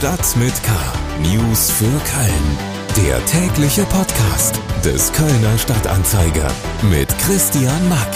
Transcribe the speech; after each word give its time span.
Stadt 0.00 0.34
mit 0.36 0.54
K. 0.62 0.72
News 1.20 1.70
für 1.70 1.84
Köln. 1.84 3.06
Der 3.06 3.22
tägliche 3.26 3.82
Podcast 3.82 4.58
des 4.82 5.12
Kölner 5.12 5.58
Stadtanzeiger 5.58 6.50
mit 6.90 7.06
Christian 7.18 7.86
Mack. 7.90 8.08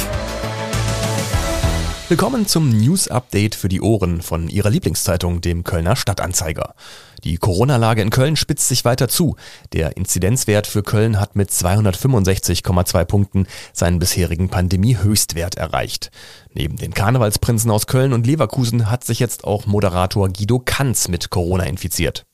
Willkommen 2.09 2.47
zum 2.47 2.71
News 2.71 3.09
Update 3.09 3.55
für 3.55 3.69
die 3.69 3.83
Ohren 3.83 4.23
von 4.23 4.49
Ihrer 4.49 4.71
Lieblingszeitung, 4.71 5.43
dem 5.43 5.63
Kölner 5.63 5.95
Stadtanzeiger. 5.95 6.75
Die 7.23 7.37
Corona-Lage 7.37 8.03
in 8.03 8.11
Köln 8.11 8.37
spitzt 8.37 8.69
sich 8.69 8.85
weiter 8.85 9.09
zu. 9.09 9.37
Der 9.73 9.97
Inzidenzwert 9.97 10.67
für 10.67 10.83
Köln 10.83 11.19
hat 11.19 11.37
mit 11.37 11.51
265,2 11.51 13.05
Punkten 13.05 13.47
seinen 13.73 13.99
bisherigen 13.99 14.49
Pandemie-Höchstwert 14.49 15.57
erreicht. 15.57 16.11
Neben 16.57 16.77
den 16.77 16.95
Karnevalsprinzen 16.95 17.69
aus 17.73 17.89
Köln 17.89 18.13
und 18.13 18.29
Leverkusen 18.29 18.89
hat 18.89 19.03
sich 19.03 19.19
jetzt 19.19 19.43
auch 19.43 19.67
Moderator 19.67 20.29
Guido 20.29 20.61
Kanz 20.61 21.09
mit 21.09 21.31
Corona 21.31 21.65
infiziert. 21.65 22.27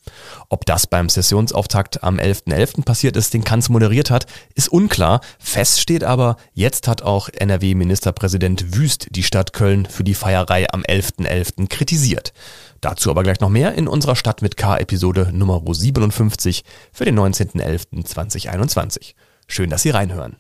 Ob 0.50 0.66
das 0.66 0.86
beim 0.86 1.08
Sessionsauftakt 1.08 2.04
am 2.04 2.18
11.11. 2.18 2.52
.11. 2.52 2.84
passiert 2.84 3.16
ist, 3.16 3.32
den 3.32 3.44
Kanz 3.44 3.70
moderiert 3.70 4.10
hat, 4.10 4.26
ist 4.54 4.68
unklar. 4.68 5.22
Fest 5.38 5.80
steht 5.80 6.04
aber, 6.04 6.36
jetzt 6.52 6.86
hat 6.86 7.00
auch 7.00 7.30
NRW-Ministerpräsident 7.30 8.76
Wüst 8.76 9.08
die 9.10 9.22
Stadt 9.22 9.54
Köln 9.54 9.86
für 9.86 10.04
die 10.04 10.14
Feierei 10.14 10.70
am 10.70 10.82
11.11. 10.82 11.26
.11. 11.26 11.68
kritisiert. 11.68 12.34
Dazu 12.82 13.10
aber 13.10 13.22
gleich 13.22 13.40
noch 13.40 13.48
mehr 13.48 13.74
in 13.74 13.88
unserer 13.88 14.16
Stadt 14.16 14.42
mit 14.42 14.58
K-Episode 14.58 15.30
Nummer 15.32 15.62
57 15.66 16.64
für 16.92 17.06
den 17.06 17.18
19.11.2021. 17.18 19.14
Schön, 19.46 19.70
dass 19.70 19.82
Sie 19.82 19.90
reinhören. 19.90 20.36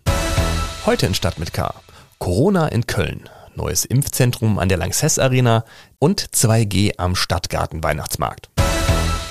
Heute 0.84 1.06
in 1.06 1.14
Stadt 1.14 1.38
mit 1.38 1.54
K. 1.54 1.72
Corona 2.18 2.68
in 2.68 2.86
Köln. 2.86 3.28
Neues 3.60 3.84
Impfzentrum 3.84 4.58
an 4.58 4.70
der 4.70 4.78
Lanxess 4.78 5.18
Arena 5.18 5.66
und 5.98 6.22
2G 6.22 6.92
am 6.96 7.14
Stadtgarten 7.14 7.84
Weihnachtsmarkt. 7.84 8.48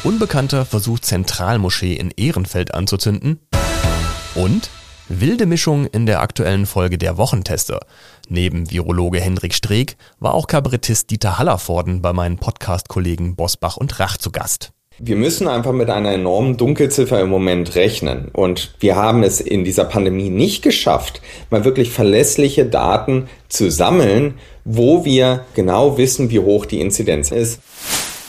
Unbekannter 0.04 0.66
versucht 0.66 1.04
Zentralmoschee 1.04 1.96
in 1.96 2.12
Ehrenfeld 2.12 2.76
anzuzünden. 2.76 3.40
Und 4.36 4.70
wilde 5.08 5.48
Mischung 5.48 5.88
in 5.88 6.06
der 6.06 6.22
aktuellen 6.22 6.68
Folge 6.68 7.00
der 7.00 7.18
Wochentester. 7.18 7.80
Neben 8.28 8.70
Virologe 8.70 9.20
Hendrik 9.20 9.56
Streeck 9.56 9.98
war 10.20 10.36
auch 10.36 10.46
Kabarettist 10.46 11.10
Dieter 11.10 11.40
Hallervorden 11.40 12.04
bei 12.04 12.14
meinen 12.14 12.38
Podcast-Kollegen 12.38 13.36
Bosbach 13.36 13.78
und 13.78 14.00
Rach 14.00 14.18
zu 14.18 14.32
Gast. 14.32 14.74
Wir 15.02 15.16
müssen 15.16 15.48
einfach 15.48 15.72
mit 15.72 15.90
einer 15.90 16.12
enormen 16.12 16.58
Dunkelziffer 16.58 17.22
im 17.22 17.30
Moment 17.30 17.76
rechnen. 17.78 18.28
Und 18.34 18.76
wir 18.82 18.98
haben 18.98 19.24
es 19.24 19.40
in 19.40 19.64
dieser 19.64 19.86
Pandemie 19.86 20.30
nicht 20.30 20.62
geschafft, 20.62 21.22
mal 21.50 21.64
wirklich 21.64 21.92
verlässliche 21.92 22.66
Daten 22.66 23.30
zu 23.48 23.72
sammeln, 23.72 24.34
wo 24.66 25.06
wir 25.06 25.46
genau 25.56 25.98
wissen, 25.98 26.32
wie 26.32 26.40
hoch 26.40 26.66
die 26.66 26.82
Inzidenz 26.82 27.32
ist. 27.32 27.64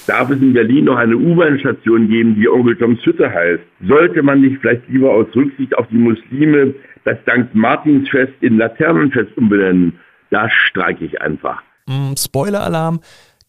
Darf 0.06 0.30
es 0.30 0.40
in 0.40 0.52
Berlin 0.52 0.84
noch 0.84 0.96
eine 0.96 1.16
U-Bahn-Station 1.16 2.08
geben, 2.08 2.36
die 2.36 2.48
Onkel 2.48 2.76
Toms 2.76 3.04
Hütte 3.04 3.28
heißt? 3.28 3.62
Sollte 3.88 4.22
man 4.22 4.40
nicht 4.40 4.58
vielleicht 4.60 4.88
lieber 4.88 5.12
aus 5.12 5.26
Rücksicht 5.34 5.76
auf 5.76 5.88
die 5.88 5.98
Muslime 5.98 6.74
das 7.04 7.18
St. 7.22 7.52
Martinsfest 7.52 8.34
in 8.42 8.58
Laternenfest 8.58 9.36
umbenennen? 9.36 9.98
Da 10.30 10.48
streike 10.48 11.04
ich 11.04 11.20
einfach. 11.20 11.62
Mm, 11.86 12.14
Spoiler-Alarm, 12.16 13.00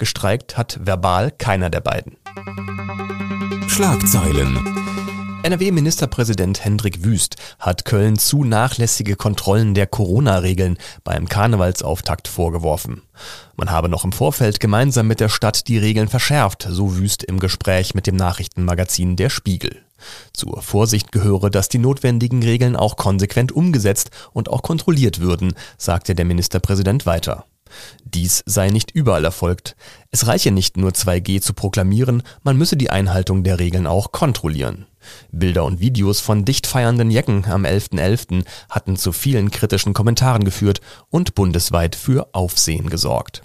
gestreikt 0.02 0.57
hat 0.57 0.80
verbal 0.83 1.30
keiner 1.30 1.69
der 1.69 1.81
beiden. 1.81 2.17
Schlagzeilen. 3.67 4.57
NRW-Ministerpräsident 5.44 6.66
Hendrik 6.66 7.03
Wüst 7.03 7.35
hat 7.59 7.85
Köln 7.85 8.17
zu 8.17 8.44
nachlässige 8.44 9.16
Kontrollen 9.16 9.75
der 9.75 9.85
Corona-Regeln 9.85 10.79
beim 11.03 11.29
Karnevalsauftakt 11.29 12.27
vorgeworfen. 12.27 13.03
Man 13.55 13.69
habe 13.69 13.89
noch 13.89 14.03
im 14.03 14.11
Vorfeld 14.11 14.59
gemeinsam 14.59 15.05
mit 15.05 15.19
der 15.19 15.29
Stadt 15.29 15.67
die 15.67 15.77
Regeln 15.77 16.07
verschärft, 16.07 16.67
so 16.67 16.97
Wüst 16.97 17.23
im 17.23 17.39
Gespräch 17.39 17.94
mit 17.94 18.07
dem 18.07 18.16
Nachrichtenmagazin 18.16 19.17
Der 19.17 19.29
Spiegel. 19.29 19.83
Zur 20.33 20.63
Vorsicht 20.63 21.11
gehöre, 21.11 21.52
dass 21.52 21.69
die 21.69 21.77
notwendigen 21.77 22.41
Regeln 22.41 22.75
auch 22.75 22.97
konsequent 22.97 23.51
umgesetzt 23.51 24.09
und 24.33 24.50
auch 24.50 24.63
kontrolliert 24.63 25.19
würden, 25.19 25.53
sagte 25.78 26.16
der 26.16 26.25
Ministerpräsident 26.25 27.06
weiter. 27.06 27.45
Dies 28.03 28.43
sei 28.45 28.69
nicht 28.69 28.91
überall 28.91 29.25
erfolgt. 29.25 29.75
Es 30.09 30.27
reiche 30.27 30.51
nicht 30.51 30.77
nur 30.77 30.91
2G 30.91 31.41
zu 31.41 31.53
proklamieren, 31.53 32.23
man 32.43 32.57
müsse 32.57 32.77
die 32.77 32.89
Einhaltung 32.89 33.43
der 33.43 33.59
Regeln 33.59 33.87
auch 33.87 34.11
kontrollieren. 34.11 34.85
Bilder 35.31 35.65
und 35.65 35.79
Videos 35.79 36.19
von 36.19 36.45
dicht 36.45 36.67
feiernden 36.67 37.11
Jecken 37.11 37.45
am 37.45 37.65
11.11. 37.65 37.99
.11. 37.99 38.45
hatten 38.69 38.97
zu 38.97 39.11
vielen 39.11 39.51
kritischen 39.51 39.93
Kommentaren 39.93 40.43
geführt 40.43 40.81
und 41.09 41.35
bundesweit 41.35 41.95
für 41.95 42.29
Aufsehen 42.33 42.89
gesorgt. 42.89 43.43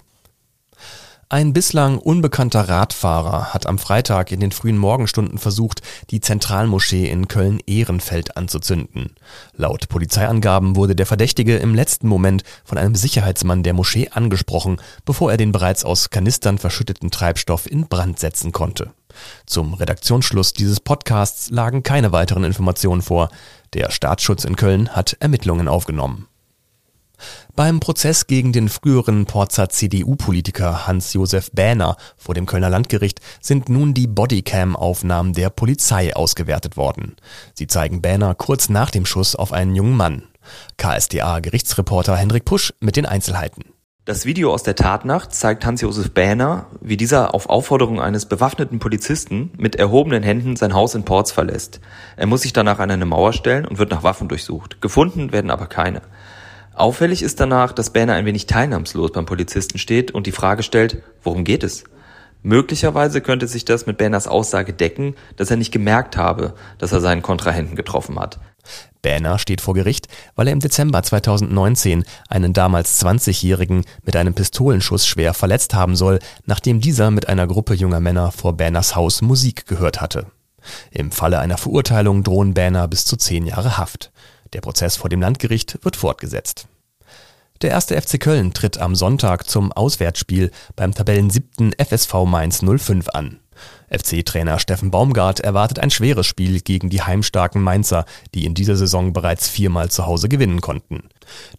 Ein 1.29 1.51
bislang 1.51 1.97
unbekannter 1.97 2.69
Radfahrer 2.69 3.53
hat 3.53 3.65
am 3.65 3.79
Freitag 3.79 4.31
in 4.31 4.39
den 4.39 4.53
frühen 4.53 4.77
Morgenstunden 4.77 5.37
versucht, 5.37 5.81
die 6.09 6.21
Zentralmoschee 6.21 7.09
in 7.09 7.27
Köln-Ehrenfeld 7.27 8.37
anzuzünden. 8.37 9.13
Laut 9.53 9.89
Polizeiangaben 9.89 10.77
wurde 10.77 10.95
der 10.95 11.05
Verdächtige 11.05 11.57
im 11.57 11.75
letzten 11.75 12.07
Moment 12.07 12.45
von 12.63 12.77
einem 12.77 12.95
Sicherheitsmann 12.95 13.61
der 13.61 13.73
Moschee 13.73 14.07
angesprochen, 14.07 14.77
bevor 15.03 15.29
er 15.29 15.35
den 15.35 15.51
bereits 15.51 15.83
aus 15.83 16.11
Kanistern 16.11 16.59
verschütteten 16.59 17.11
Treibstoff 17.11 17.69
in 17.69 17.89
Brand 17.89 18.19
setzen 18.19 18.53
konnte. 18.53 18.91
Zum 19.45 19.73
Redaktionsschluss 19.73 20.53
dieses 20.53 20.79
Podcasts 20.79 21.49
lagen 21.49 21.83
keine 21.83 22.13
weiteren 22.13 22.45
Informationen 22.45 23.01
vor. 23.01 23.31
Der 23.73 23.91
Staatsschutz 23.91 24.45
in 24.45 24.55
Köln 24.55 24.95
hat 24.95 25.17
Ermittlungen 25.19 25.67
aufgenommen. 25.67 26.27
Beim 27.55 27.79
Prozess 27.79 28.27
gegen 28.27 28.53
den 28.53 28.69
früheren 28.69 29.25
Porzer 29.25 29.69
CDU-Politiker 29.69 30.87
Hans-Josef 30.87 31.51
Bähner 31.51 31.97
vor 32.15 32.35
dem 32.35 32.45
Kölner 32.45 32.69
Landgericht 32.69 33.19
sind 33.41 33.69
nun 33.69 33.93
die 33.93 34.07
Bodycam-Aufnahmen 34.07 35.33
der 35.33 35.49
Polizei 35.49 36.15
ausgewertet 36.15 36.77
worden. 36.77 37.15
Sie 37.53 37.67
zeigen 37.67 38.01
Bähner 38.01 38.35
kurz 38.35 38.69
nach 38.69 38.91
dem 38.91 39.05
Schuss 39.05 39.35
auf 39.35 39.53
einen 39.53 39.75
jungen 39.75 39.97
Mann. 39.97 40.23
KSDA-Gerichtsreporter 40.77 42.15
Hendrik 42.15 42.45
Pusch 42.45 42.73
mit 42.79 42.95
den 42.95 43.05
Einzelheiten. 43.05 43.63
Das 44.07 44.25
Video 44.25 44.53
aus 44.53 44.63
der 44.63 44.77
Tatnacht 44.77 45.35
zeigt 45.35 45.65
Hans-Josef 45.65 46.11
Bähner, 46.11 46.67
wie 46.79 46.95
dieser 46.95 47.33
auf 47.33 47.49
Aufforderung 47.49 47.99
eines 47.99 48.25
bewaffneten 48.25 48.79
Polizisten 48.79 49.51
mit 49.57 49.75
erhobenen 49.75 50.23
Händen 50.23 50.55
sein 50.55 50.73
Haus 50.73 50.95
in 50.95 51.03
Porz 51.03 51.33
verlässt. 51.33 51.81
Er 52.15 52.25
muss 52.25 52.43
sich 52.43 52.53
danach 52.53 52.79
an 52.79 52.89
eine 52.89 53.05
Mauer 53.05 53.33
stellen 53.33 53.65
und 53.65 53.79
wird 53.79 53.91
nach 53.91 54.03
Waffen 54.03 54.29
durchsucht. 54.29 54.79
Gefunden 54.79 55.33
werden 55.33 55.51
aber 55.51 55.67
keine. 55.67 56.01
Auffällig 56.77 57.23
ist 57.23 57.39
danach, 57.39 57.71
dass 57.71 57.89
Banner 57.89 58.13
ein 58.13 58.27
wenig 58.27 58.45
teilnahmslos 58.45 59.11
beim 59.11 59.25
Polizisten 59.25 59.79
steht 59.79 60.11
und 60.11 60.27
die 60.27 60.31
Frage 60.31 60.61
stellt, 60.61 61.01
worum 61.23 61.43
geht 61.43 61.63
es? 61.63 61.85
Möglicherweise 62.43 63.19
könnte 63.21 63.47
sich 63.47 63.65
das 63.65 63.87
mit 63.87 63.97
Banners 63.97 64.27
Aussage 64.27 64.73
decken, 64.73 65.15
dass 65.37 65.49
er 65.49 65.57
nicht 65.57 65.71
gemerkt 65.71 66.17
habe, 66.17 66.53
dass 66.77 66.91
er 66.91 67.01
seinen 67.01 67.23
Kontrahenten 67.23 67.75
getroffen 67.75 68.19
hat. 68.19 68.39
Banner 69.01 69.39
steht 69.39 69.59
vor 69.59 69.73
Gericht, 69.73 70.07
weil 70.35 70.45
er 70.45 70.53
im 70.53 70.59
Dezember 70.59 71.01
2019 71.01 72.03
einen 72.29 72.53
damals 72.53 73.03
20-Jährigen 73.03 73.83
mit 74.03 74.15
einem 74.15 74.35
Pistolenschuss 74.35 75.07
schwer 75.07 75.33
verletzt 75.33 75.73
haben 75.73 75.95
soll, 75.95 76.19
nachdem 76.45 76.79
dieser 76.79 77.09
mit 77.09 77.27
einer 77.27 77.47
Gruppe 77.47 77.73
junger 77.73 78.01
Männer 78.01 78.31
vor 78.31 78.55
Banners 78.55 78.95
Haus 78.95 79.23
Musik 79.23 79.65
gehört 79.65 79.99
hatte. 79.99 80.27
Im 80.91 81.11
Falle 81.11 81.39
einer 81.39 81.57
Verurteilung 81.57 82.23
drohen 82.23 82.53
Banner 82.53 82.87
bis 82.87 83.05
zu 83.05 83.17
zehn 83.17 83.47
Jahre 83.47 83.79
Haft. 83.79 84.11
Der 84.53 84.61
Prozess 84.61 84.95
vor 84.95 85.09
dem 85.09 85.21
Landgericht 85.21 85.83
wird 85.83 85.95
fortgesetzt. 85.95 86.67
Der 87.61 87.71
erste 87.71 87.99
FC 87.99 88.19
Köln 88.19 88.53
tritt 88.53 88.77
am 88.77 88.93
Sonntag 88.93 89.49
zum 89.49 89.71
Auswärtsspiel 89.71 90.51
beim 90.75 90.93
Tabellen 90.93 91.31
siebten 91.31 91.71
FSV 91.73 92.13
Mainz 92.25 92.61
05 92.63 93.09
an. 93.09 93.39
FC-Trainer 93.89 94.59
Steffen 94.59 94.91
Baumgart 94.91 95.39
erwartet 95.39 95.79
ein 95.79 95.89
schweres 95.89 96.27
Spiel 96.27 96.61
gegen 96.61 96.91
die 96.91 97.01
heimstarken 97.01 97.63
Mainzer, 97.63 98.05
die 98.35 98.45
in 98.45 98.53
dieser 98.53 98.75
Saison 98.75 99.11
bereits 99.11 99.47
viermal 99.49 99.89
zu 99.89 100.05
Hause 100.05 100.29
gewinnen 100.29 100.61
konnten. 100.61 101.09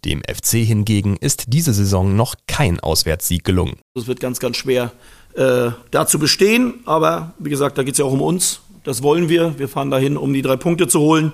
Dem 0.05 0.23
FC 0.23 0.59
hingegen 0.59 1.17
ist 1.17 1.47
diese 1.49 1.73
Saison 1.73 2.15
noch 2.15 2.37
kein 2.47 2.79
Auswärtssieg 2.79 3.43
gelungen. 3.43 3.79
Es 3.97 4.07
wird 4.07 4.21
ganz, 4.21 4.39
ganz 4.39 4.57
schwer 4.57 4.93
äh, 5.35 5.71
da 5.91 6.07
zu 6.07 6.21
bestehen, 6.21 6.75
aber 6.85 7.35
wie 7.41 7.51
gesagt, 7.51 7.77
da 7.77 7.83
geht 7.83 7.95
es 7.95 7.99
ja 7.99 8.05
auch 8.05 8.13
um 8.13 8.23
uns. 8.23 8.61
Das 8.85 9.03
wollen 9.03 9.29
wir. 9.29 9.59
Wir 9.59 9.69
fahren 9.69 9.91
dahin, 9.91 10.17
um 10.17 10.33
die 10.33 10.43
drei 10.43 10.57
Punkte 10.57 10.87
zu 10.87 11.01
holen 11.01 11.33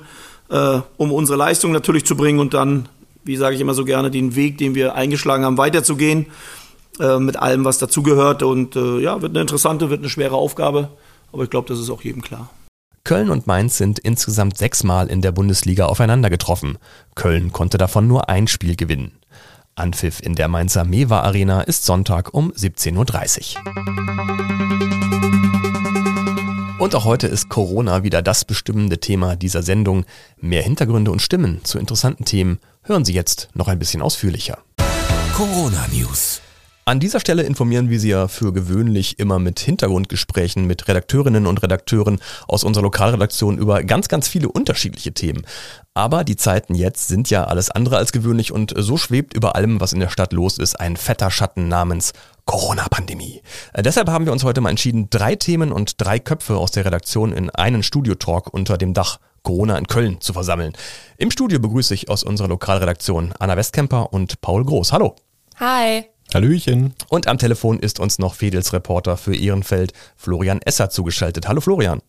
äh, 0.51 0.81
um 0.97 1.13
unsere 1.13 1.39
Leistung 1.39 1.73
natürlich 1.73 2.05
zu 2.05 2.17
bringen 2.17 2.39
und 2.39 2.55
dann, 2.55 2.89
wie 3.25 3.37
sage 3.37 3.55
ich 3.55 3.61
immer 3.61 3.75
so 3.75 3.85
gerne, 3.85 4.11
den 4.11 4.37
Weg, 4.37 4.59
den 4.59 4.75
wir 4.75 4.95
eingeschlagen 4.95 5.45
haben, 5.45 5.59
weiterzugehen 5.59 6.27
äh, 7.01 7.19
mit 7.19 7.37
allem, 7.37 7.65
was 7.65 7.79
dazugehört. 7.79 8.43
Und 8.43 8.77
äh, 8.77 8.99
ja, 9.01 9.23
wird 9.23 9.33
eine 9.33 9.41
interessante, 9.41 9.91
wird 9.91 10.01
eine 10.01 10.11
schwere 10.11 10.37
Aufgabe, 10.37 10.91
aber 11.33 11.45
ich 11.45 11.51
glaube, 11.51 11.69
das 11.69 11.79
ist 11.79 11.91
auch 11.91 12.03
jedem 12.03 12.23
klar. 12.23 12.51
Köln 13.05 13.29
und 13.29 13.47
Mainz 13.47 13.77
sind 13.77 13.99
insgesamt 13.99 14.57
sechsmal 14.57 15.09
in 15.09 15.21
der 15.21 15.33
Bundesliga 15.33 15.87
aufeinander 15.87 16.31
getroffen. 16.31 16.79
Köln 17.15 17.53
konnte 17.53 17.77
davon 17.77 18.09
nur 18.09 18.31
ein 18.31 18.47
Spiel 18.47 18.77
gewinnen. 18.77 19.13
Anpfiff 19.75 20.21
in 20.23 20.35
der 20.37 20.49
Mainzer 20.49 20.85
Mewa 20.85 21.21
Arena 21.21 21.61
ist 21.61 21.85
Sonntag 21.85 22.33
um 22.33 22.53
17.30 22.53 23.57
Uhr. 23.57 25.04
Und 26.77 26.93
auch 26.97 27.05
heute 27.05 27.29
ist 27.29 27.49
Corona 27.49 28.03
wieder 28.03 28.21
das 28.21 28.45
bestimmende 28.45 28.99
Thema 28.99 29.37
dieser 29.37 29.63
Sendung. 29.63 30.05
Mehr 30.41 30.63
Hintergründe 30.63 31.13
und 31.13 31.23
Stimmen 31.23 31.61
zu 31.65 31.79
interessanten 31.79 32.25
Themen 32.25 32.59
hören 32.83 33.05
Sie 33.05 33.15
jetzt 33.15 33.49
noch 33.55 33.69
ein 33.69 33.79
bisschen 33.79 34.03
ausführlicher. 34.03 34.59
Corona 35.37 35.87
News. 35.93 36.41
An 36.85 37.01
dieser 37.01 37.21
Stelle 37.21 37.45
informieren 37.45 37.91
wir 37.91 38.01
Sie 38.01 38.11
ja 38.11 38.27
für 38.27 38.53
gewöhnlich 38.53 39.19
immer 39.19 39.39
mit 39.39 39.61
Hintergrundgesprächen 39.61 40.67
mit 40.67 40.87
Redakteurinnen 40.87 41.47
und 41.47 41.63
Redakteuren 41.63 42.19
aus 42.49 42.65
unserer 42.65 42.83
Lokalredaktion 42.83 43.57
über 43.57 43.83
ganz, 43.85 44.09
ganz 44.09 44.27
viele 44.27 44.49
unterschiedliche 44.49 45.15
Themen. 45.15 45.47
Aber 45.95 46.25
die 46.25 46.37
Zeiten 46.37 46.75
jetzt 46.75 47.07
sind 47.09 47.31
ja 47.31 47.45
alles 47.45 47.71
andere 47.71 47.97
als 47.97 48.11
gewöhnlich 48.11 48.53
und 48.53 48.75
so 48.77 48.99
schwebt 48.99 49.33
über 49.33 49.55
allem, 49.55 49.81
was 49.81 49.93
in 49.93 50.01
der 50.01 50.11
Stadt 50.11 50.33
los 50.33 50.59
ist, 50.59 50.79
ein 50.79 50.97
fetter 50.97 51.31
Schatten 51.31 51.69
namens 51.69 52.13
Corona-Pandemie. 52.47 53.43
Äh, 53.73 53.83
deshalb 53.83 54.09
haben 54.09 54.27
wir 54.27 54.33
uns 54.33 54.45
heute 54.45 54.61
mal 54.61 54.71
entschieden, 54.71 55.09
drei 55.11 55.35
Themen 55.35 55.73
und 55.73 56.01
drei 56.01 56.19
Köpfe 56.19 56.57
aus 56.57 56.71
der 56.71 56.85
Redaktion 56.85 57.33
in 57.33 57.51
einen 57.51 57.83
Studiotalk 57.83 58.53
unter 58.53 58.77
dem 58.79 58.95
Dach 58.95 59.19
Corona 59.43 59.77
in 59.79 59.87
Köln 59.87 60.21
zu 60.21 60.33
versammeln. 60.33 60.73
Im 61.19 61.31
Studio 61.31 61.61
begrüße 61.61 61.95
ich 61.95 62.09
aus 62.09 62.25
unserer 62.25 62.49
Lokalredaktion 62.49 63.35
Anna 63.39 63.57
Westkemper 63.57 64.13
und 64.13 64.41
Paul 64.41 64.65
Groß. 64.65 64.93
Hallo. 64.93 65.17
Hi. 65.61 66.07
Hallöchen. 66.33 66.95
Und 67.11 67.29
am 67.29 67.39
Telefon 67.39 67.79
ist 67.79 68.01
uns 68.01 68.19
noch 68.19 68.35
Fedels 68.35 68.73
Reporter 68.73 69.17
für 69.17 69.37
Ehrenfeld, 69.37 69.93
Florian 70.17 70.61
Esser, 70.63 70.91
zugeschaltet. 70.91 71.47
Hallo 71.47 71.61
Florian. 71.61 72.01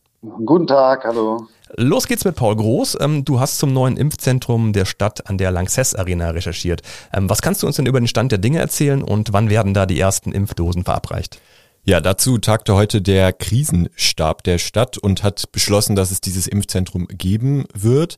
Guten 0.46 0.66
Tag, 0.66 1.04
hallo. 1.04 1.48
Los 1.78 2.08
geht's 2.08 2.24
mit 2.24 2.36
Paul 2.36 2.56
Groß. 2.56 2.98
Ähm, 3.02 3.26
du 3.26 3.40
hast 3.40 3.58
zum 3.58 3.74
neuen 3.74 3.98
Impfzentrum 3.98 4.72
der 4.72 4.86
Stadt 4.86 5.28
an 5.30 5.38
der 5.38 5.52
Lanxess 5.52 5.94
Arena 5.94 6.30
recherchiert. 6.30 6.82
Ähm, 7.12 7.30
was 7.30 7.42
kannst 7.42 7.64
du 7.64 7.68
uns 7.68 7.76
denn 7.76 7.86
über 7.86 8.00
den 8.00 8.08
Stand 8.08 8.32
der 8.32 8.40
Dinge 8.40 8.60
erzählen 8.60 9.04
und 9.04 9.34
wann 9.34 9.50
werden 9.50 9.74
da 9.74 9.86
die 9.86 10.00
ersten 10.00 10.32
Impfdosen 10.32 10.86
verabreicht? 10.86 11.42
Ja, 11.84 12.02
dazu 12.02 12.38
tagte 12.38 12.76
heute 12.76 13.02
der 13.02 13.34
Krisenstab 13.34 14.44
der 14.44 14.58
Stadt 14.58 14.98
und 14.98 15.22
hat 15.22 15.52
beschlossen, 15.52 15.96
dass 15.96 16.12
es 16.12 16.22
dieses 16.22 16.48
Impfzentrum 16.48 17.08
geben 17.10 17.66
wird. 17.74 18.18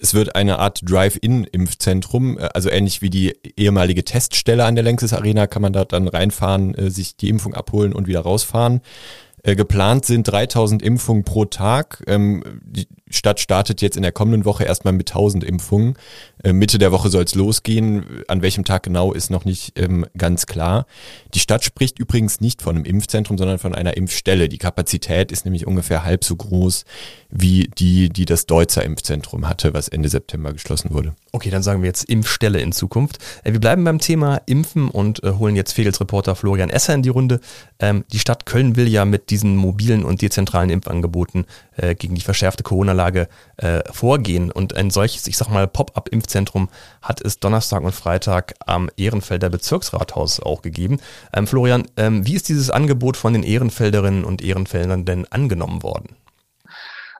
Es 0.00 0.14
wird 0.14 0.36
eine 0.36 0.58
Art 0.58 0.82
Drive-In-Impfzentrum, 0.84 2.38
äh, 2.38 2.48
also 2.52 2.68
ähnlich 2.68 3.00
wie 3.00 3.10
die 3.10 3.34
ehemalige 3.56 4.04
Teststelle 4.04 4.66
an 4.66 4.74
der 4.74 4.84
Längses 4.84 5.14
Arena 5.14 5.46
kann 5.46 5.62
man 5.62 5.72
da 5.72 5.86
dann 5.86 6.08
reinfahren, 6.08 6.74
äh, 6.74 6.90
sich 6.90 7.16
die 7.16 7.30
Impfung 7.30 7.54
abholen 7.54 7.94
und 7.94 8.06
wieder 8.06 8.20
rausfahren. 8.20 8.82
Äh, 9.48 9.56
geplant 9.56 10.04
sind 10.04 10.24
3000 10.24 10.82
Impfungen 10.82 11.24
pro 11.24 11.46
Tag. 11.46 12.04
Ähm, 12.06 12.42
die 12.62 12.86
Stadt 13.10 13.40
startet 13.40 13.80
jetzt 13.80 13.96
in 13.96 14.02
der 14.02 14.12
kommenden 14.12 14.44
Woche 14.44 14.64
erstmal 14.64 14.92
mit 14.92 15.10
1000 15.10 15.42
Impfungen. 15.42 15.94
Äh, 16.44 16.52
Mitte 16.52 16.78
der 16.78 16.92
Woche 16.92 17.08
soll 17.08 17.24
es 17.24 17.34
losgehen. 17.34 18.04
An 18.28 18.42
welchem 18.42 18.64
Tag 18.64 18.82
genau 18.82 19.12
ist 19.12 19.30
noch 19.30 19.46
nicht 19.46 19.78
ähm, 19.78 20.04
ganz 20.16 20.46
klar. 20.46 20.86
Die 21.32 21.38
Stadt 21.38 21.64
spricht 21.64 21.98
übrigens 21.98 22.42
nicht 22.42 22.60
von 22.60 22.76
einem 22.76 22.84
Impfzentrum, 22.84 23.38
sondern 23.38 23.58
von 23.58 23.74
einer 23.74 23.96
Impfstelle. 23.96 24.50
Die 24.50 24.58
Kapazität 24.58 25.32
ist 25.32 25.46
nämlich 25.46 25.66
ungefähr 25.66 26.04
halb 26.04 26.24
so 26.24 26.36
groß 26.36 26.84
wie 27.30 27.70
die, 27.78 28.08
die 28.10 28.24
das 28.24 28.46
Deutzer 28.46 28.84
Impfzentrum 28.84 29.48
hatte, 29.48 29.74
was 29.74 29.88
Ende 29.88 30.08
September 30.08 30.52
geschlossen 30.52 30.92
wurde. 30.92 31.14
Okay, 31.32 31.50
dann 31.50 31.62
sagen 31.62 31.82
wir 31.82 31.86
jetzt 31.86 32.04
Impfstelle 32.04 32.60
in 32.60 32.72
Zukunft. 32.72 33.18
Äh, 33.44 33.52
wir 33.52 33.60
bleiben 33.60 33.84
beim 33.84 33.98
Thema 33.98 34.40
Impfen 34.46 34.88
und 34.88 35.22
äh, 35.24 35.32
holen 35.32 35.56
jetzt 35.56 35.72
Fegels 35.72 36.00
Reporter 36.00 36.34
Florian 36.34 36.70
Esser 36.70 36.94
in 36.94 37.02
die 37.02 37.08
Runde. 37.08 37.40
Ähm, 37.78 38.04
die 38.12 38.18
Stadt 38.18 38.44
Köln 38.44 38.76
will 38.76 38.88
ja 38.88 39.04
mit 39.04 39.30
diesen 39.38 39.56
mobilen 39.56 40.04
und 40.04 40.20
dezentralen 40.20 40.68
Impfangeboten 40.70 41.46
äh, 41.76 41.94
gegen 41.94 42.16
die 42.16 42.20
verschärfte 42.20 42.64
Corona-Lage 42.64 43.28
äh, 43.56 43.80
vorgehen. 43.92 44.50
Und 44.50 44.76
ein 44.76 44.90
solches, 44.90 45.28
ich 45.28 45.36
sag 45.36 45.48
mal, 45.48 45.68
Pop-up-Impfzentrum 45.68 46.68
hat 47.00 47.20
es 47.20 47.38
Donnerstag 47.38 47.84
und 47.84 47.92
Freitag 47.92 48.54
am 48.66 48.90
Ehrenfelder 48.96 49.48
Bezirksrathaus 49.48 50.40
auch 50.40 50.62
gegeben. 50.62 50.98
Ähm, 51.32 51.46
Florian, 51.46 51.86
ähm, 51.96 52.26
wie 52.26 52.34
ist 52.34 52.48
dieses 52.48 52.70
Angebot 52.70 53.16
von 53.16 53.32
den 53.32 53.44
Ehrenfelderinnen 53.44 54.24
und 54.24 54.42
Ehrenfeldern 54.42 55.04
denn 55.04 55.26
angenommen 55.30 55.84
worden? 55.84 56.16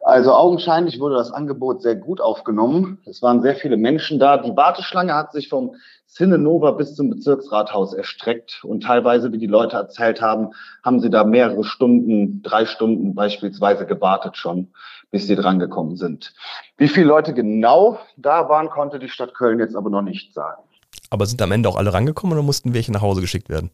Also 0.02 0.32
augenscheinlich 0.32 0.98
wurde 1.00 1.16
das 1.16 1.30
Angebot 1.30 1.82
sehr 1.82 1.94
gut 1.94 2.20
aufgenommen. 2.20 2.98
Es 3.06 3.22
waren 3.22 3.42
sehr 3.42 3.54
viele 3.54 3.76
Menschen 3.76 4.18
da. 4.18 4.38
Die 4.38 4.56
Warteschlange 4.56 5.14
hat 5.14 5.32
sich 5.32 5.48
vom 5.48 5.76
Cinnenova 6.08 6.72
bis 6.72 6.94
zum 6.94 7.10
Bezirksrathaus 7.10 7.92
erstreckt 7.92 8.64
und 8.64 8.82
teilweise, 8.82 9.30
wie 9.32 9.38
die 9.38 9.46
Leute 9.46 9.76
erzählt 9.76 10.22
haben, 10.22 10.50
haben 10.82 11.00
sie 11.00 11.10
da 11.10 11.22
mehrere 11.22 11.64
Stunden, 11.64 12.42
drei 12.42 12.64
Stunden 12.64 13.14
beispielsweise 13.14 13.86
gewartet 13.86 14.36
schon, 14.36 14.68
bis 15.10 15.26
sie 15.26 15.36
drangekommen 15.36 15.96
sind. 15.96 16.34
Wie 16.78 16.88
viele 16.88 17.06
Leute 17.06 17.34
genau 17.34 18.00
da 18.16 18.48
waren, 18.48 18.70
konnte 18.70 18.98
die 18.98 19.10
Stadt 19.10 19.34
Köln 19.34 19.60
jetzt 19.60 19.76
aber 19.76 19.90
noch 19.90 20.02
nicht 20.02 20.32
sagen. 20.32 20.62
Aber 21.10 21.26
sind 21.26 21.40
am 21.42 21.52
Ende 21.52 21.68
auch 21.68 21.76
alle 21.76 21.92
rangekommen 21.92 22.36
oder 22.36 22.42
mussten 22.42 22.74
welche 22.74 22.90
nach 22.92 23.02
Hause 23.02 23.20
geschickt 23.20 23.48
werden? 23.48 23.70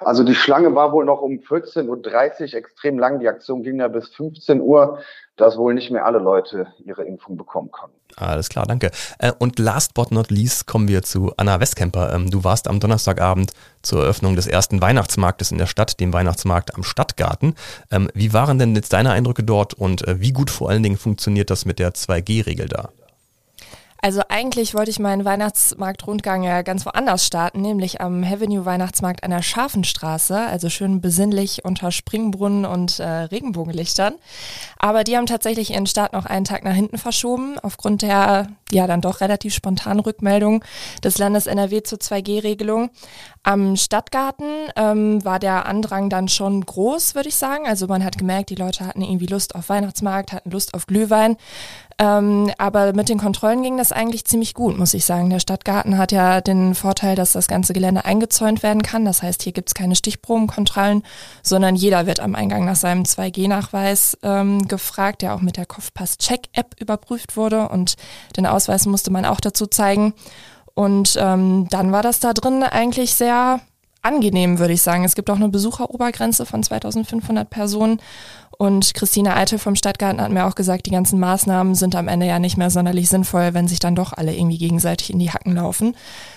Also 0.00 0.24
die 0.24 0.34
Schlange 0.34 0.74
war 0.74 0.92
wohl 0.92 1.04
noch 1.04 1.22
um 1.22 1.38
14.30 1.38 1.86
Uhr 1.88 2.54
extrem 2.54 2.98
lang. 2.98 3.20
Die 3.20 3.28
Aktion 3.28 3.62
ging 3.62 3.80
ja 3.80 3.88
bis 3.88 4.08
15 4.08 4.60
Uhr, 4.60 4.98
dass 5.36 5.56
wohl 5.56 5.74
nicht 5.74 5.90
mehr 5.90 6.04
alle 6.04 6.18
Leute 6.18 6.66
ihre 6.84 7.04
Impfung 7.04 7.36
bekommen 7.36 7.70
konnten. 7.70 7.96
Alles 8.16 8.48
klar, 8.48 8.66
danke. 8.66 8.90
Äh, 9.18 9.32
und 9.38 9.58
last 9.58 9.94
but 9.94 10.10
not 10.10 10.30
least 10.30 10.66
kommen 10.66 10.88
wir 10.88 11.02
zu 11.02 11.32
Anna 11.36 11.60
Westkemper. 11.60 12.14
Ähm, 12.14 12.30
du 12.30 12.44
warst 12.44 12.68
am 12.68 12.80
Donnerstagabend 12.80 13.52
zur 13.82 14.02
Eröffnung 14.02 14.36
des 14.36 14.46
ersten 14.46 14.80
Weihnachtsmarktes 14.80 15.50
in 15.50 15.58
der 15.58 15.66
Stadt, 15.66 16.00
dem 16.00 16.12
Weihnachtsmarkt 16.12 16.74
am 16.74 16.82
Stadtgarten. 16.82 17.54
Ähm, 17.90 18.08
wie 18.14 18.32
waren 18.32 18.58
denn 18.58 18.74
jetzt 18.74 18.92
deine 18.92 19.10
Eindrücke 19.10 19.44
dort 19.44 19.74
und 19.74 20.06
äh, 20.06 20.20
wie 20.20 20.32
gut 20.32 20.50
vor 20.50 20.70
allen 20.70 20.82
Dingen 20.82 20.96
funktioniert 20.96 21.50
das 21.50 21.66
mit 21.66 21.78
der 21.78 21.92
2G-Regel 21.92 22.68
da? 22.68 22.90
Also 24.00 24.22
eigentlich 24.28 24.74
wollte 24.74 24.90
ich 24.90 24.98
meinen 24.98 25.24
Weihnachtsmarktrundgang 25.24 26.42
ja 26.42 26.62
ganz 26.62 26.84
woanders 26.86 27.26
starten, 27.26 27.60
nämlich 27.60 28.00
am 28.00 28.22
Avenue 28.22 28.64
Weihnachtsmarkt 28.64 29.24
an 29.24 29.30
der 29.30 29.42
Scharfenstraße, 29.42 30.38
also 30.38 30.68
schön 30.68 31.00
besinnlich 31.00 31.64
unter 31.64 31.90
Springbrunnen 31.90 32.64
und 32.64 33.00
äh, 33.00 33.06
Regenbogenlichtern. 33.06 34.14
Aber 34.78 35.04
die 35.04 35.16
haben 35.16 35.26
tatsächlich 35.26 35.70
ihren 35.72 35.86
Start 35.86 36.12
noch 36.12 36.26
einen 36.26 36.44
Tag 36.44 36.64
nach 36.64 36.74
hinten 36.74 36.98
verschoben, 36.98 37.58
aufgrund 37.58 38.02
der 38.02 38.48
ja 38.70 38.86
dann 38.86 39.00
doch 39.00 39.20
relativ 39.20 39.54
spontanen 39.54 40.00
Rückmeldung 40.00 40.64
des 41.02 41.18
Landes 41.18 41.46
NRW 41.46 41.82
zur 41.82 41.98
2G-Regelung. 41.98 42.90
Am 43.42 43.76
Stadtgarten 43.76 44.68
ähm, 44.74 45.24
war 45.24 45.38
der 45.38 45.66
Andrang 45.66 46.10
dann 46.10 46.28
schon 46.28 46.66
groß, 46.66 47.14
würde 47.14 47.28
ich 47.28 47.36
sagen. 47.36 47.66
Also 47.66 47.86
man 47.86 48.04
hat 48.04 48.18
gemerkt, 48.18 48.50
die 48.50 48.56
Leute 48.56 48.84
hatten 48.84 49.02
irgendwie 49.02 49.26
Lust 49.26 49.54
auf 49.54 49.68
Weihnachtsmarkt, 49.68 50.32
hatten 50.32 50.50
Lust 50.50 50.74
auf 50.74 50.86
Glühwein. 50.86 51.36
Ähm, 51.98 52.50
aber 52.58 52.92
mit 52.92 53.08
den 53.08 53.18
Kontrollen 53.18 53.62
ging 53.62 53.78
das 53.78 53.90
eigentlich 53.90 54.26
ziemlich 54.26 54.52
gut, 54.52 54.76
muss 54.76 54.92
ich 54.92 55.06
sagen. 55.06 55.30
Der 55.30 55.40
Stadtgarten 55.40 55.96
hat 55.96 56.12
ja 56.12 56.42
den 56.42 56.74
Vorteil, 56.74 57.16
dass 57.16 57.32
das 57.32 57.48
ganze 57.48 57.72
Gelände 57.72 58.04
eingezäunt 58.04 58.62
werden 58.62 58.82
kann. 58.82 59.06
Das 59.06 59.22
heißt, 59.22 59.42
hier 59.42 59.52
gibt's 59.52 59.72
keine 59.72 59.96
Stichprobenkontrollen, 59.96 61.02
sondern 61.42 61.74
jeder 61.74 62.06
wird 62.06 62.20
am 62.20 62.34
Eingang 62.34 62.66
nach 62.66 62.76
seinem 62.76 63.04
2G-Nachweis 63.04 64.18
ähm, 64.22 64.68
gefragt, 64.68 65.22
der 65.22 65.34
auch 65.34 65.40
mit 65.40 65.56
der 65.56 65.64
Kopfpass-Check-App 65.64 66.78
überprüft 66.78 67.38
wurde 67.38 67.70
und 67.70 67.96
den 68.36 68.46
Ausweis 68.46 68.84
musste 68.84 69.10
man 69.10 69.24
auch 69.24 69.40
dazu 69.40 69.66
zeigen. 69.66 70.12
Und 70.74 71.16
ähm, 71.18 71.66
dann 71.70 71.92
war 71.92 72.02
das 72.02 72.20
da 72.20 72.34
drin 72.34 72.62
eigentlich 72.62 73.14
sehr 73.14 73.60
angenehm, 74.06 74.58
würde 74.58 74.72
ich 74.72 74.82
sagen. 74.82 75.04
Es 75.04 75.14
gibt 75.14 75.28
auch 75.28 75.36
eine 75.36 75.48
Besucherobergrenze 75.48 76.46
von 76.46 76.62
2500 76.62 77.50
Personen 77.50 78.00
und 78.58 78.94
Christine 78.94 79.36
Eitel 79.36 79.58
vom 79.58 79.76
Stadtgarten 79.76 80.20
hat 80.20 80.30
mir 80.30 80.46
auch 80.46 80.54
gesagt, 80.54 80.86
die 80.86 80.90
ganzen 80.90 81.20
Maßnahmen 81.20 81.74
sind 81.74 81.94
am 81.94 82.08
Ende 82.08 82.26
ja 82.26 82.38
nicht 82.38 82.56
mehr 82.56 82.70
sonderlich 82.70 83.08
sinnvoll, 83.08 83.52
wenn 83.52 83.68
sich 83.68 83.80
dann 83.80 83.94
doch 83.94 84.14
alle 84.14 84.34
irgendwie 84.34 84.56
gegenseitig 84.56 85.10
in 85.10 85.18
die 85.18 85.30
Hacken 85.30 85.56
laufen. 85.56 85.94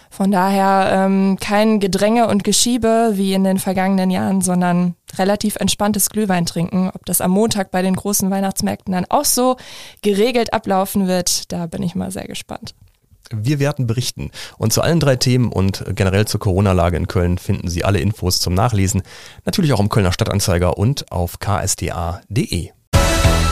Von 0.09 0.31
daher 0.31 1.05
ähm, 1.05 1.37
kein 1.39 1.79
Gedränge 1.79 2.27
und 2.27 2.43
Geschiebe 2.43 3.11
wie 3.13 3.33
in 3.33 3.45
den 3.45 3.59
vergangenen 3.59 4.11
Jahren, 4.11 4.41
sondern 4.41 4.95
relativ 5.17 5.55
entspanntes 5.55 6.09
Glühwein 6.09 6.45
trinken. 6.45 6.91
Ob 6.93 7.05
das 7.05 7.21
am 7.21 7.31
Montag 7.31 7.71
bei 7.71 7.81
den 7.81 7.95
großen 7.95 8.29
Weihnachtsmärkten 8.29 8.91
dann 8.91 9.05
auch 9.07 9.25
so 9.25 9.55
geregelt 10.01 10.51
ablaufen 10.51 11.07
wird, 11.07 11.51
da 11.53 11.67
bin 11.67 11.83
ich 11.83 11.95
mal 11.95 12.11
sehr 12.11 12.27
gespannt. 12.27 12.73
Wir 13.33 13.59
werden 13.59 13.87
berichten. 13.87 14.31
Und 14.57 14.73
zu 14.73 14.81
allen 14.81 14.99
drei 14.99 15.15
Themen 15.15 15.51
und 15.51 15.83
generell 15.95 16.25
zur 16.25 16.39
Corona-Lage 16.39 16.97
in 16.97 17.07
Köln 17.07 17.37
finden 17.37 17.67
Sie 17.67 17.83
alle 17.83 17.99
Infos 17.99 18.39
zum 18.39 18.53
Nachlesen. 18.53 19.03
Natürlich 19.45 19.73
auch 19.73 19.79
im 19.79 19.89
Kölner 19.89 20.11
Stadtanzeiger 20.11 20.77
und 20.77 21.11
auf 21.11 21.39
ksda.de. 21.39 22.69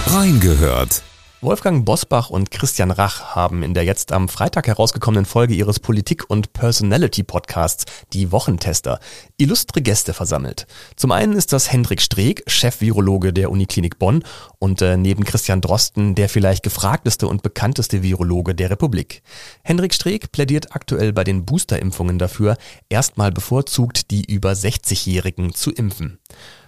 Reingehört. 0.08 1.04
Wolfgang 1.40 1.86
Bosbach 1.86 2.32
und 2.32 2.50
Christian 2.50 2.90
Rach 2.90 3.36
haben 3.36 3.62
in 3.62 3.76
der 3.76 3.84
jetzt 3.84 4.12
am 4.12 4.28
Freitag 4.28 4.66
herausgekommenen 4.66 5.26
Folge 5.26 5.54
ihres 5.54 5.80
Politik- 5.80 6.32
und 6.32 6.52
Personality-Podcasts 6.52 7.86
Die 8.12 8.32
Wochentester 8.32 9.00
illustre 9.38 9.84
Gäste 9.84 10.16
versammelt. 10.16 10.66
Zum 10.96 11.12
einen 11.12 11.34
ist 11.34 11.54
das 11.54 11.72
Hendrik 11.72 12.02
Streeck, 12.02 12.42
Chef-Virologe 12.48 13.34
der 13.34 13.52
Uniklinik 13.52 14.00
Bonn 14.00 14.24
und 14.58 14.82
äh, 14.82 14.98
neben 14.98 15.26
Christian 15.26 15.62
Drosten 15.62 16.16
der 16.16 16.28
vielleicht 16.28 16.64
gefragteste 16.64 17.28
und 17.28 17.44
bekannteste 17.44 18.02
Virologe 18.02 18.56
der 18.56 18.72
Republik. 18.72 19.22
Hendrik 19.62 19.94
Streeck 19.94 20.32
plädiert 20.32 20.76
aktuell 20.76 21.14
bei 21.14 21.24
den 21.24 21.46
Boosterimpfungen 21.46 22.18
dafür, 22.18 22.58
erstmal 22.90 23.32
bevorzugt 23.32 24.10
die 24.10 24.26
über 24.26 24.54
60-Jährigen 24.54 25.54
zu 25.54 25.72
impfen. 25.72 26.18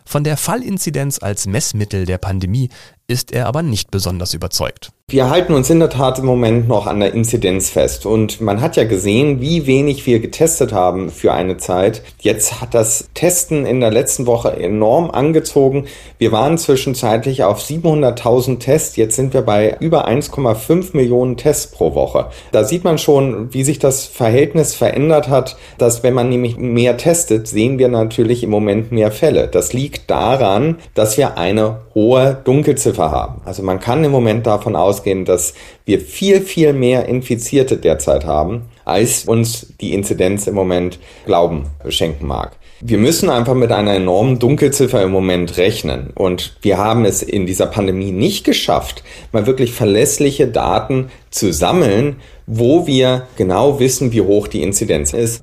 Von 0.06 0.24
der 0.24 0.38
Fallinzidenz 0.38 1.20
als 1.22 1.46
Messmittel 1.46 2.08
der 2.08 2.18
Pandemie 2.18 2.70
ist 3.10 3.32
er 3.32 3.48
aber 3.48 3.64
nicht 3.64 3.92
besonders 3.92 4.34
überzeugt. 4.34 4.92
Wir 5.12 5.32
halten 5.32 5.56
uns 5.56 5.72
in 5.72 5.80
der 5.80 5.90
Tat 5.90 6.20
im 6.20 6.26
Moment 6.26 6.68
noch 6.68 6.86
an 6.86 7.00
der 7.00 7.16
Inzidenz 7.16 7.72
fest. 7.72 8.06
Und 8.06 8.42
man 8.42 8.62
hat 8.62 8.76
ja 8.76 8.84
gesehen, 8.84 9.42
wie 9.42 9.66
wenig 9.66 10.06
wir 10.06 10.20
getestet 10.20 10.72
haben 10.72 11.10
für 11.10 11.34
eine 11.34 11.58
Zeit. 11.58 12.04
Jetzt 12.20 12.62
hat 12.62 12.76
das 12.76 13.10
Testen 13.16 13.66
in 13.66 13.80
der 13.80 13.90
letzten 13.90 14.28
Woche 14.28 14.56
enorm 14.56 15.10
angezogen. 15.10 15.88
Wir 16.20 16.32
waren 16.32 16.60
zwischenzeitlich 16.60 17.44
auf 17.44 17.60
700.000 17.60 18.60
Tests. 18.60 18.98
Jetzt 18.98 19.16
sind 19.16 19.34
wir 19.34 19.42
bei 19.42 19.78
über 19.80 20.08
1,5 20.08 20.96
Millionen 20.96 21.38
Tests 21.38 21.72
pro 21.72 21.96
Woche. 21.96 22.28
Da 22.52 22.64
sieht 22.64 22.84
man 22.84 23.00
schon, 23.00 23.52
wie 23.52 23.64
sich 23.64 23.80
das 23.80 24.06
Verhältnis 24.06 24.76
verändert 24.76 25.28
hat, 25.28 25.58
dass 25.80 26.04
wenn 26.04 26.14
man 26.14 26.30
nämlich 26.30 26.58
mehr 26.58 26.98
testet, 26.98 27.48
sehen 27.48 27.80
wir 27.80 27.88
natürlich 27.88 28.44
im 28.44 28.52
Moment 28.52 28.92
mehr 28.92 29.12
Fälle. 29.12 29.48
Das 29.48 29.74
liegt 29.74 30.12
daran, 30.12 30.78
dass 30.94 31.18
wir 31.18 31.40
eine 31.40 31.80
hohe 31.96 32.40
Dunkelziffer 32.44 32.99
haben. 33.06 33.42
Also 33.46 33.64
man 33.64 33.80
kann 33.80 34.04
im 34.04 34.12
Moment 34.12 34.46
davon 34.46 34.76
ausgehen, 34.76 35.26
dass 35.26 35.54
wir 35.86 36.00
viel, 36.00 36.42
viel 36.42 36.74
mehr 36.74 37.08
Infizierte 37.08 37.78
derzeit 37.78 38.26
haben, 38.26 38.64
als 38.86 39.26
uns 39.26 39.74
die 39.80 39.94
Inzidenz 39.94 40.48
im 40.48 40.56
Moment 40.56 41.00
Glauben 41.26 41.68
schenken 41.88 42.28
mag. 42.28 42.58
Wir 42.82 42.98
müssen 42.98 43.30
einfach 43.30 43.56
mit 43.56 43.74
einer 43.74 43.94
enormen 43.94 44.40
Dunkelziffer 44.40 45.04
im 45.04 45.12
Moment 45.12 45.58
rechnen. 45.58 46.12
Und 46.16 46.56
wir 46.62 46.78
haben 46.78 47.04
es 47.04 47.22
in 47.22 47.46
dieser 47.46 47.66
Pandemie 47.66 48.12
nicht 48.12 48.46
geschafft, 48.46 49.04
mal 49.34 49.46
wirklich 49.46 49.74
verlässliche 49.74 50.48
Daten 50.48 51.10
zu 51.30 51.52
sammeln, 51.52 52.18
wo 52.48 52.88
wir 52.88 53.28
genau 53.36 53.82
wissen, 53.82 54.14
wie 54.14 54.22
hoch 54.22 54.48
die 54.48 54.64
Inzidenz 54.64 55.12
ist. 55.12 55.42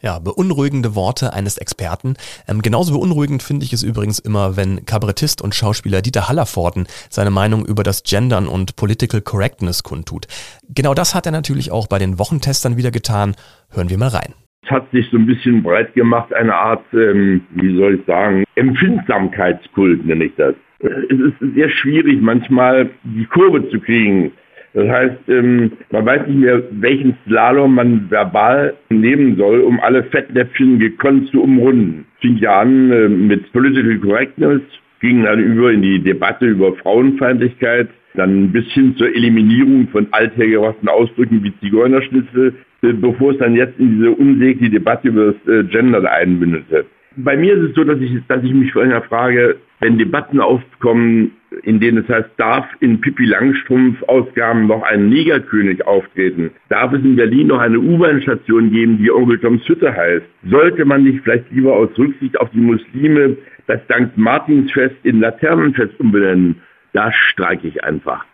Ja, 0.00 0.20
beunruhigende 0.20 0.94
Worte 0.94 1.32
eines 1.32 1.58
Experten. 1.58 2.14
Ähm, 2.46 2.62
genauso 2.62 2.96
beunruhigend 2.96 3.42
finde 3.42 3.64
ich 3.64 3.72
es 3.72 3.82
übrigens 3.82 4.20
immer, 4.20 4.56
wenn 4.56 4.86
Kabarettist 4.86 5.42
und 5.42 5.56
Schauspieler 5.56 6.02
Dieter 6.02 6.28
Hallervorden 6.28 6.86
seine 7.10 7.30
Meinung 7.30 7.66
über 7.66 7.82
das 7.82 8.04
Gendern 8.04 8.46
und 8.46 8.76
Political 8.76 9.22
Correctness 9.22 9.82
kundtut. 9.82 10.28
Genau 10.72 10.94
das 10.94 11.16
hat 11.16 11.26
er 11.26 11.32
natürlich 11.32 11.72
auch 11.72 11.88
bei 11.88 11.98
den 11.98 12.16
Wochentestern 12.20 12.76
wieder 12.76 12.92
getan. 12.92 13.34
Hören 13.70 13.90
wir 13.90 13.98
mal 13.98 14.10
rein. 14.10 14.34
Es 14.62 14.70
hat 14.70 14.88
sich 14.92 15.08
so 15.10 15.16
ein 15.16 15.26
bisschen 15.26 15.64
breit 15.64 15.92
gemacht, 15.94 16.32
eine 16.32 16.54
Art, 16.54 16.84
ähm, 16.92 17.40
wie 17.56 17.76
soll 17.76 17.96
ich 17.96 18.06
sagen, 18.06 18.44
Empfindsamkeitskult 18.54 20.06
nenne 20.06 20.26
ich 20.26 20.32
das. 20.36 20.54
Es 20.78 21.18
ist 21.18 21.54
sehr 21.56 21.70
schwierig, 21.70 22.20
manchmal 22.20 22.90
die 23.02 23.24
Kurve 23.24 23.68
zu 23.70 23.80
kriegen 23.80 24.30
das 24.74 24.88
heißt, 24.88 25.28
ähm, 25.28 25.72
man 25.90 26.06
weiß 26.06 26.26
nicht 26.26 26.40
mehr, 26.40 26.62
welchen 26.70 27.16
Slalom 27.26 27.74
man 27.74 28.10
verbal 28.10 28.74
nehmen 28.90 29.36
soll, 29.36 29.60
um 29.60 29.80
alle 29.80 30.04
Fettnäpfchen 30.04 30.78
gekonnt 30.78 31.28
zu 31.30 31.42
umrunden. 31.42 32.06
Fing 32.20 32.36
ja 32.36 32.60
an 32.60 32.90
äh, 32.90 33.08
mit 33.08 33.50
Political 33.52 33.98
Correctness, 33.98 34.60
ging 35.00 35.24
dann 35.24 35.40
über 35.40 35.72
in 35.72 35.82
die 35.82 36.00
Debatte 36.00 36.46
über 36.46 36.74
Frauenfeindlichkeit, 36.76 37.88
dann 38.14 38.52
bis 38.52 38.66
hin 38.72 38.94
zur 38.96 39.08
Eliminierung 39.08 39.88
von 39.88 40.08
althergebrachten 40.10 40.88
Ausdrücken 40.88 41.42
wie 41.42 41.52
Zigeunerschnitzel, 41.60 42.54
äh, 42.82 42.92
bevor 42.92 43.32
es 43.32 43.38
dann 43.38 43.54
jetzt 43.54 43.78
in 43.78 43.96
diese 43.96 44.10
unsägliche 44.10 44.72
Debatte 44.72 45.08
über 45.08 45.32
das 45.32 45.54
äh, 45.54 45.64
Gender 45.64 46.10
einmündete. 46.10 46.84
Bei 47.16 47.36
mir 47.36 47.54
ist 47.54 47.70
es 47.70 47.74
so, 47.74 47.84
dass 47.84 48.00
ich, 48.00 48.12
dass 48.28 48.42
ich 48.42 48.52
mich 48.52 48.72
vorhin 48.72 48.92
frage, 49.08 49.56
wenn 49.80 49.98
Debatten 49.98 50.40
aufkommen, 50.40 51.32
in 51.62 51.80
denen 51.80 51.98
es 51.98 52.08
heißt, 52.08 52.30
darf 52.36 52.66
in 52.80 53.00
Pippi 53.00 53.24
Langstrumpf 53.24 54.02
Ausgaben 54.04 54.66
noch 54.66 54.82
ein 54.82 55.08
Negerkönig 55.08 55.86
auftreten? 55.86 56.50
Darf 56.68 56.92
es 56.92 57.02
in 57.02 57.16
Berlin 57.16 57.48
noch 57.48 57.60
eine 57.60 57.78
U-Bahn-Station 57.78 58.70
geben, 58.70 58.98
die 58.98 59.10
Onkel 59.10 59.38
Toms 59.38 59.66
Hütte 59.68 59.94
heißt? 59.94 60.26
Sollte 60.50 60.84
man 60.84 61.04
nicht 61.04 61.22
vielleicht 61.22 61.50
lieber 61.50 61.74
aus 61.74 61.90
Rücksicht 61.96 62.38
auf 62.40 62.50
die 62.50 62.60
Muslime 62.60 63.36
das 63.66 63.80
St. 63.84 64.16
Martinsfest 64.16 64.96
in 65.04 65.20
Laternenfest 65.20 65.98
umbenennen? 66.00 66.56
Da 66.92 67.12
streike 67.12 67.68
ich 67.68 67.82
einfach. 67.84 68.24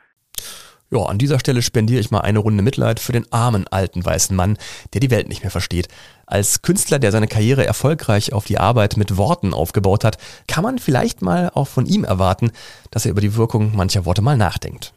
Ja, 0.95 1.07
an 1.07 1.19
dieser 1.19 1.41
Stelle 1.41 1.61
spendiere 1.61 2.01
ich 2.01 2.13
mal 2.13 2.21
eine 2.21 2.39
Runde 2.39 2.63
Mitleid 2.63 3.01
für 3.01 3.11
den 3.11 3.31
armen 3.33 3.67
alten 3.67 4.05
weißen 4.05 4.37
Mann, 4.37 4.57
der 4.93 5.01
die 5.01 5.11
Welt 5.11 5.29
nicht 5.29 5.43
mehr 5.43 5.51
versteht. 5.51 5.89
Als 6.25 6.63
Künstler, 6.63 7.01
der 7.01 7.11
seine 7.11 7.27
Karriere 7.27 7.67
erfolgreich 7.67 8.33
auf 8.33 8.45
die 8.45 8.59
Arbeit 8.59 8.97
mit 8.97 9.17
Worten 9.17 9.55
aufgebaut 9.55 10.05
hat, 10.05 10.19
kann 10.47 10.63
man 10.63 10.79
vielleicht 10.79 11.21
mal 11.21 11.51
auch 11.53 11.67
von 11.67 11.87
ihm 11.87 12.05
erwarten, 12.05 12.53
dass 12.93 13.07
er 13.07 13.11
über 13.11 13.21
die 13.21 13.35
Wirkung 13.35 13.75
mancher 13.75 14.05
Worte 14.05 14.23
mal 14.23 14.37
nachdenkt. 14.37 14.93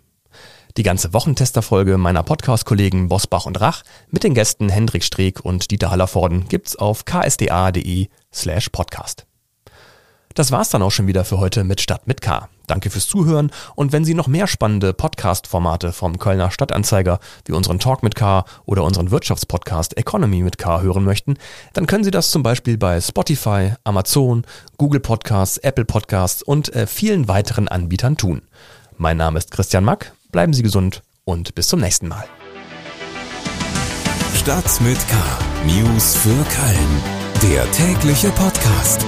Die 0.77 0.83
ganze 0.83 1.13
Wochentesterfolge 1.13 1.97
meiner 1.97 2.21
Podcast-Kollegen 2.21 3.07
Bosbach 3.07 3.47
und 3.47 3.59
Rach 3.59 3.81
mit 4.11 4.23
den 4.23 4.35
Gästen 4.35 4.69
Hendrik 4.69 5.03
Streeck 5.03 5.43
und 5.43 5.71
Dieter 5.71 5.89
Hallervorden 5.89 6.47
gibt's 6.47 6.75
auf 6.75 7.05
ksda.de 7.05 8.07
slash 8.31 8.69
podcast. 8.69 9.26
Das 10.37 10.51
war's 10.51 10.69
dann 10.69 10.83
auch 10.83 10.91
schon 10.91 11.07
wieder 11.07 11.25
für 11.25 11.39
heute 11.39 11.63
mit 11.63 11.81
Stadt 11.81 12.05
mit 12.05 12.21
K. 12.21 12.47
Danke 12.67 12.91
fürs 12.91 13.07
Zuhören 13.07 13.49
und 13.73 13.91
wenn 13.91 14.05
Sie 14.05 14.13
noch 14.13 14.27
mehr 14.27 14.45
spannende 14.45 14.93
Podcast-Formate 14.93 15.91
vom 15.91 16.19
Kölner 16.19 16.51
Stadtanzeiger 16.51 17.19
wie 17.45 17.53
unseren 17.53 17.79
Talk 17.79 18.03
mit 18.03 18.13
K 18.13 18.45
oder 18.67 18.83
unseren 18.83 19.09
Wirtschaftspodcast 19.09 19.97
Economy 19.97 20.43
mit 20.43 20.59
K 20.59 20.81
hören 20.81 21.05
möchten, 21.05 21.37
dann 21.73 21.87
können 21.87 22.03
Sie 22.03 22.11
das 22.11 22.29
zum 22.29 22.43
Beispiel 22.43 22.77
bei 22.77 23.01
Spotify, 23.01 23.73
Amazon, 23.83 24.45
Google 24.77 24.99
Podcasts, 24.99 25.57
Apple 25.57 25.85
Podcasts 25.85 26.43
und 26.43 26.71
äh, 26.75 26.85
vielen 26.85 27.27
weiteren 27.27 27.67
Anbietern 27.67 28.15
tun. 28.15 28.43
Mein 28.95 29.17
Name 29.17 29.39
ist 29.39 29.49
Christian 29.49 29.85
Mack, 29.85 30.13
bleiben 30.31 30.53
Sie 30.53 30.61
gesund 30.61 31.01
und 31.25 31.55
bis 31.55 31.67
zum 31.67 31.79
nächsten 31.79 32.09
Mal. 32.09 32.25
Stadt 34.35 34.81
mit 34.81 34.99
K. 35.07 35.15
News 35.65 36.15
für 36.15 36.29
Köln. 36.29 37.51
Der 37.51 37.71
tägliche 37.71 38.29
Podcast. 38.29 39.03